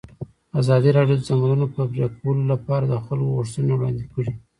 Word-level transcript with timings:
ازادي 0.59 0.89
راډیو 0.97 1.17
د 1.17 1.21
د 1.21 1.25
ځنګلونو 1.27 1.65
پرېکول 1.73 2.37
لپاره 2.51 2.85
د 2.87 2.95
خلکو 3.05 3.35
غوښتنې 3.37 3.71
وړاندې 3.73 4.03
کړي. 4.13 4.31